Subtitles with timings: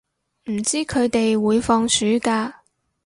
[0.45, 2.63] 唔知佢哋會放暑假